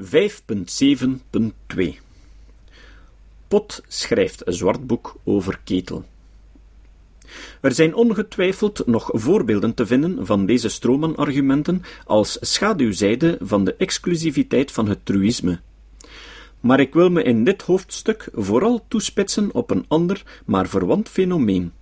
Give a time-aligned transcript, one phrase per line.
[0.00, 0.06] 5.7.2
[3.48, 6.04] Pot schrijft een zwart boek over ketel.
[7.60, 14.72] Er zijn ongetwijfeld nog voorbeelden te vinden van deze stroomman-argumenten als schaduwzijde van de exclusiviteit
[14.72, 15.60] van het truïsme.
[16.60, 21.72] Maar ik wil me in dit hoofdstuk vooral toespitsen op een ander, maar verwant fenomeen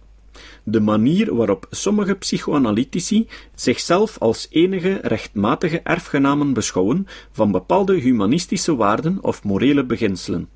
[0.65, 9.19] de manier waarop sommige psychoanalytici zichzelf als enige rechtmatige erfgenamen beschouwen van bepaalde humanistische waarden
[9.23, 10.49] of morele beginselen.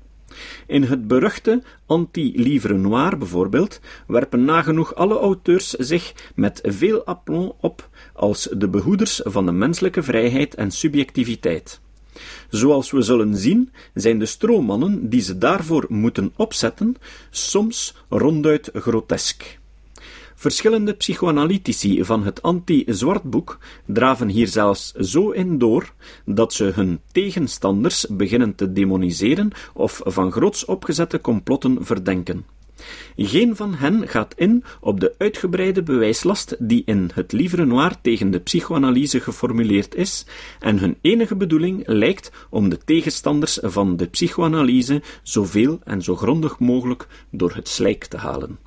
[0.67, 7.89] In het beruchte Anti-Livre Noir bijvoorbeeld werpen nagenoeg alle auteurs zich met veel aplomb op
[8.13, 11.81] als de behoeders van de menselijke vrijheid en subjectiviteit.
[12.49, 16.95] Zoals we zullen zien, zijn de stroommannen die ze daarvoor moeten opzetten
[17.29, 19.59] soms ronduit grotesk.
[20.39, 25.93] Verschillende psychoanalytici van het anti-zwartboek draven hier zelfs zo in door
[26.25, 32.45] dat ze hun tegenstanders beginnen te demoniseren of van groots opgezette complotten verdenken.
[33.15, 38.31] Geen van hen gaat in op de uitgebreide bewijslast die in het Livre Noir tegen
[38.31, 40.25] de psychoanalyse geformuleerd is,
[40.59, 46.59] en hun enige bedoeling lijkt om de tegenstanders van de psychoanalyse zoveel en zo grondig
[46.59, 48.66] mogelijk door het slijk te halen.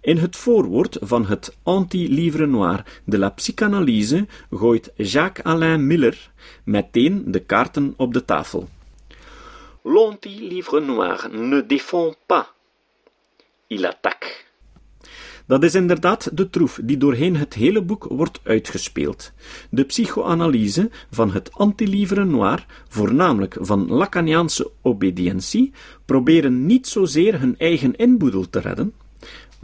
[0.00, 6.30] In het voorwoord van het Anti-Livre Noir de la Psychanalyse gooit Jacques-Alain Miller
[6.64, 8.68] meteen de kaarten op de tafel.
[9.82, 12.46] L'Anti-Livre Noir ne défend pas.
[13.66, 14.44] Il attaque.
[15.46, 19.32] Dat is inderdaad de troef die doorheen het hele boek wordt uitgespeeld.
[19.70, 25.72] De psychoanalyse van het anti-livre noir, voornamelijk van Lacaniaanse obedientie,
[26.04, 28.94] proberen niet zozeer hun eigen inboedel te redden,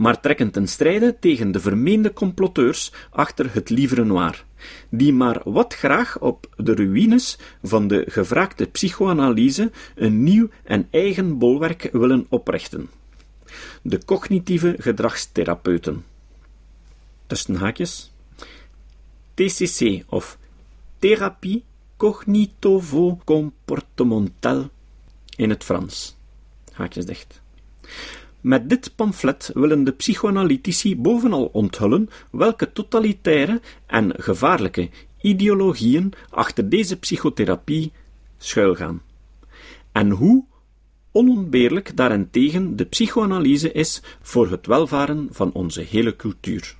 [0.01, 4.45] maar trekken ten strijde tegen de vermeende comploteurs achter het Livre Noir,
[4.89, 11.37] die maar wat graag op de ruïnes van de gevraagde psychoanalyse een nieuw en eigen
[11.37, 12.89] bolwerk willen oprichten.
[13.81, 16.05] De cognitieve gedragstherapeuten.
[17.27, 18.11] Tussen haakjes.
[19.33, 20.37] TCC of
[20.99, 21.63] Thérapie
[21.97, 24.69] cognitovo-comportementale
[25.35, 26.15] in het Frans.
[26.71, 27.41] Haakjes dicht.
[28.41, 34.89] Met dit pamflet willen de psychoanalytici bovenal onthullen welke totalitaire en gevaarlijke
[35.21, 37.91] ideologieën achter deze psychotherapie
[38.37, 39.01] schuilgaan.
[39.91, 40.45] En hoe
[41.11, 46.75] onontbeerlijk daarentegen de psychoanalyse is voor het welvaren van onze hele cultuur.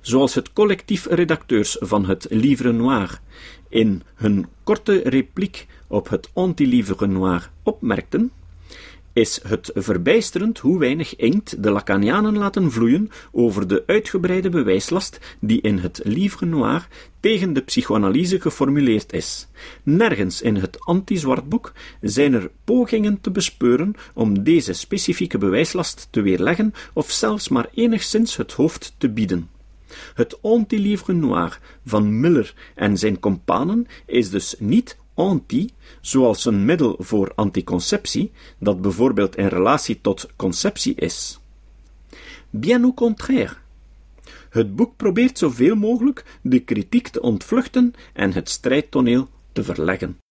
[0.00, 3.20] Zoals het collectief redacteurs van het Livre Noir
[3.68, 8.30] in hun korte repliek op het Anti-Livre Noir opmerkten,
[9.14, 15.60] is het verbijsterend hoe weinig inkt de Lacanianen laten vloeien over de uitgebreide bewijslast die
[15.60, 16.88] in het Livre Noir
[17.20, 19.48] tegen de psychoanalyse geformuleerd is.
[19.82, 26.74] Nergens in het anti-zwartboek zijn er pogingen te bespeuren om deze specifieke bewijslast te weerleggen
[26.92, 29.48] of zelfs maar enigszins het hoofd te bieden.
[30.14, 35.70] Het anti-livre noir van Miller en zijn companen is dus niet anti,
[36.00, 41.40] zoals een middel voor anticonceptie, dat bijvoorbeeld in relatie tot conceptie is.
[42.50, 43.54] Bien au contraire.
[44.50, 50.23] Het boek probeert zoveel mogelijk de kritiek te ontvluchten en het strijdtoneel te verleggen.